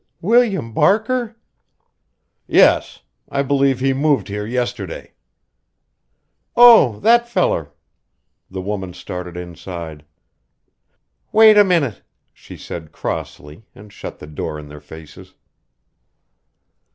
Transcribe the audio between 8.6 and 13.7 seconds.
woman started inside. "Wait a minute," she said crossly,